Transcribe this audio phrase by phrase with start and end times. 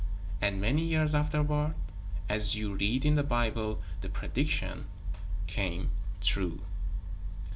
[0.41, 1.75] And, many years afterward,
[2.27, 4.87] as you read in the Bible, the prediction
[5.45, 6.61] came true.